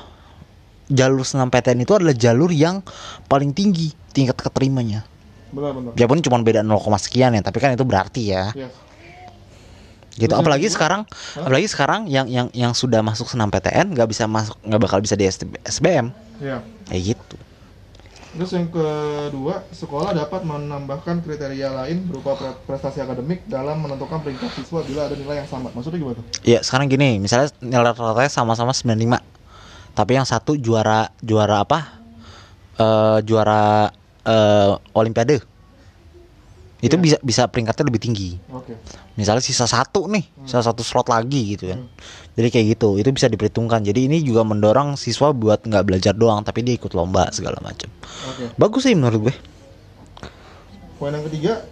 [0.89, 2.81] jalur senam PTN itu adalah jalur yang
[3.25, 5.05] paling tinggi tingkat keterimanya
[5.49, 5.93] Benar-benar.
[5.93, 8.73] biarpun cuma beda 0, sekian ya tapi kan itu berarti ya Yes.
[10.19, 11.03] Gitu yang apalagi sekarang
[11.39, 15.15] apalagi sekarang yang yang yang sudah masuk senam PTN nggak bisa masuk nggak bakal bisa
[15.15, 15.25] di
[15.65, 16.11] SBM
[16.43, 16.59] Iya.
[16.91, 17.37] kayak gitu
[18.29, 24.55] Terus yang kedua, sekolah dapat menambahkan kriteria lain berupa pre- prestasi akademik dalam menentukan peringkat
[24.55, 25.75] siswa bila ada nilai yang sama.
[25.75, 26.27] Maksudnya gimana tuh?
[26.47, 29.19] Ya sekarang gini, misalnya nilai rata-ratanya sama-sama 95
[29.97, 31.99] Tapi yang satu juara juara apa?
[32.79, 33.91] Eh juara
[34.23, 35.43] eh olimpiade.
[36.79, 37.03] Itu Iya.
[37.03, 38.31] bisa bisa peringkatnya lebih tinggi.
[38.55, 38.79] Oke.
[39.19, 40.47] Misalnya sisa satu nih, Hmm.
[40.47, 41.91] sisa satu slot lagi gitu kan.
[42.39, 43.83] Jadi kayak gitu, itu bisa diperhitungkan.
[43.83, 47.91] Jadi ini juga mendorong siswa buat nggak belajar doang, tapi dia ikut lomba segala macam.
[48.31, 48.55] Oke.
[48.55, 49.35] Bagus sih menurut gue.
[51.03, 51.67] Poin yang ketiga,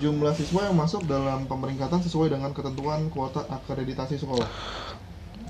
[0.00, 4.48] jumlah siswa yang masuk dalam pemeringkatan sesuai dengan ketentuan kuota akreditasi sekolah.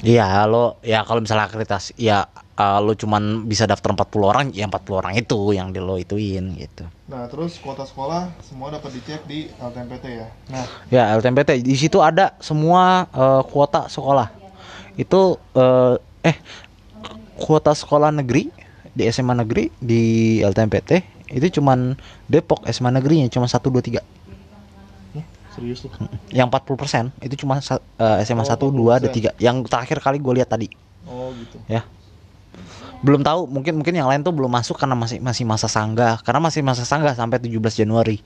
[0.00, 2.24] Iya, lo ya kalau misalnya akreditasi ya
[2.56, 6.56] eh, lo cuman bisa daftar 40 orang, ya 40 orang itu yang di lo ituin
[6.56, 6.88] gitu.
[7.12, 10.28] Nah, terus kuota sekolah semua dapat dicek di LTMPT ya.
[10.48, 14.32] Nah, Ya LTMPT di situ ada semua eh, kuota sekolah.
[14.96, 16.36] Itu eh, eh
[17.36, 18.48] kuota sekolah negeri
[18.96, 21.94] di SMA negeri di LTMPT itu cuman
[22.26, 24.02] Depok SMA negerinya cuma 1 2 3.
[25.50, 25.90] Serius tuh.
[26.38, 29.34] Yang 40% itu cuma sa- eh, SMA Oh, 1 2 ada 40%.
[29.34, 29.42] 3.
[29.42, 30.68] Yang terakhir kali gue lihat tadi
[31.06, 31.58] Oh, gitu.
[31.66, 31.82] ya.
[33.00, 36.38] Belum tahu mungkin mungkin yang lain tuh belum masuk karena masih masih masa sanggah karena
[36.38, 38.20] masih masa sanggah sampai 17 Januari.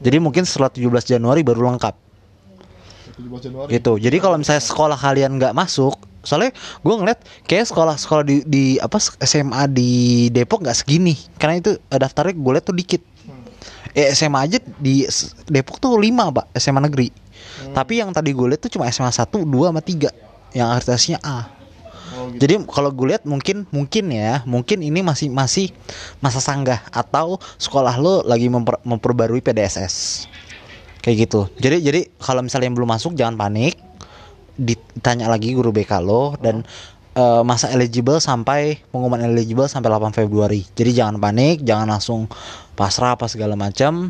[0.00, 1.94] Jadi mungkin setelah 17 Januari baru lengkap.
[3.20, 3.68] 17 Januari.
[3.70, 8.64] gitu jadi kalau misalnya sekolah kalian nggak masuk soalnya gue ngeliat kayak sekolah-sekolah di, di
[8.76, 9.90] apa SMA di
[10.28, 13.02] Depok nggak segini karena itu eh, daftarnya gue liat tuh dikit.
[13.96, 15.06] Eh SMA aja di
[15.50, 17.76] Depok tuh 5 pak SMA negeri Hmm.
[17.76, 20.08] tapi yang tadi gue liat tuh cuma SMA 1, 2 sama 3
[20.56, 21.38] yang akreditasinya A.
[22.10, 22.42] Oh, gitu.
[22.42, 25.70] Jadi kalau gue lihat mungkin mungkin ya, mungkin ini masih masih
[26.18, 30.26] masa sanggah atau sekolah lo lagi memper- memperbarui PDSS.
[31.00, 31.40] Kayak gitu.
[31.62, 33.78] Jadi jadi kalau misalnya yang belum masuk jangan panik.
[34.60, 36.66] Ditanya lagi guru BK lo dan
[37.20, 40.64] eh, masa eligible sampai pengumuman eligible sampai 8 Februari.
[40.72, 42.26] Jadi jangan panik, jangan langsung
[42.72, 44.08] pasrah apa segala macam.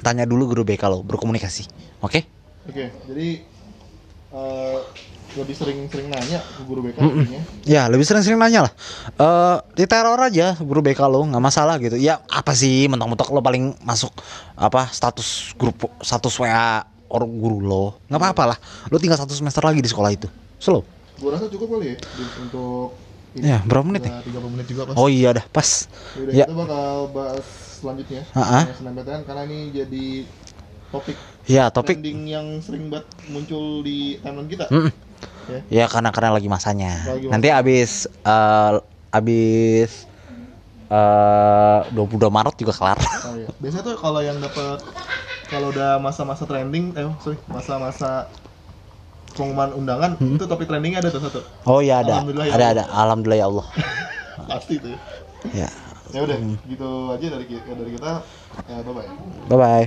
[0.00, 1.68] Tanya dulu guru BK lo, berkomunikasi.
[2.00, 2.24] Oke?
[2.68, 3.28] Oke, jadi
[4.32, 4.78] eh,
[5.38, 7.40] lebih sering-sering nanya ke guru BK intinya.
[7.62, 8.72] Ya lebih sering-sering nanya lah
[9.14, 13.38] Eh Di teror aja guru BK lo nggak masalah gitu Ya apa sih mentok-mentok lo
[13.38, 14.10] paling masuk
[14.58, 18.58] Apa status grup Status WA orang guru lo nggak apa-apa lah
[18.90, 20.26] Lo tinggal satu semester lagi di sekolah itu
[20.58, 20.82] Slow
[21.20, 21.96] Gua rasa cukup kali ya
[22.40, 22.96] untuk
[23.30, 24.94] Ya, berapa menit Udah 30 menit juga pas.
[24.98, 25.86] Oh iya dah pas
[26.18, 27.46] Yaudah, Ya kita bakal bahas
[27.78, 28.22] selanjutnya.
[28.34, 28.60] Ha-ha.
[28.66, 30.06] Yang SNMPTN karena ini jadi
[30.90, 34.66] topik Ya topik trending yang sering banget muncul di timeline kita.
[34.74, 34.90] Mm-mm.
[35.46, 35.60] Ya.
[35.70, 38.72] Ya karena karena lagi masanya Lagi Nanti abis eh
[39.14, 40.10] Abis
[40.90, 43.46] eh 22 Maret juga kelar Oh iya.
[43.62, 44.82] Biasanya tuh kalau yang dapat
[45.50, 48.30] kalau udah masa-masa trending, eh sorry, masa-masa
[49.34, 51.40] pengumuman undangan itu topik trendingnya ada tuh satu.
[51.68, 53.66] Oh iya ada Alhamdulillah ya Ada ada Alhamdulillah ya Allah
[54.50, 54.96] Pasti tuh.
[55.54, 55.68] Ya
[56.10, 58.12] Ya udah, gitu aja dari ki- dari kita.
[58.66, 59.08] Ya, bye bye.
[59.46, 59.86] Bye bye